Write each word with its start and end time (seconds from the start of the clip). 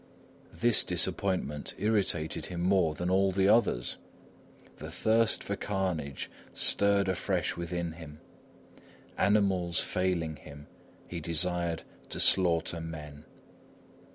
This 0.51 0.83
disappointment 0.83 1.75
irritated 1.77 2.47
him 2.47 2.59
more 2.61 2.95
than 2.95 3.11
all 3.11 3.29
the 3.31 3.47
others. 3.47 3.97
The 4.77 4.89
thirst 4.89 5.43
for 5.43 5.55
carnage 5.55 6.27
stirred 6.55 7.07
afresh 7.07 7.55
within 7.55 7.91
him; 7.91 8.19
animals 9.15 9.79
failing 9.79 10.37
him, 10.37 10.65
he 11.07 11.19
desired 11.19 11.83
to 12.09 12.19
slaughter 12.19 12.79
men. 12.81 13.25